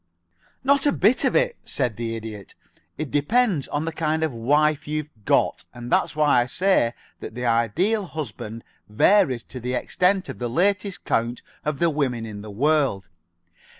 [0.63, 2.55] "Not a bit of it," said the Idiot.
[2.97, 7.35] "It depends on the kind of wife you've got, and that's why I say that
[7.35, 12.41] the Ideal Husband varies to the extent of the latest count of the women in
[12.41, 13.09] the world.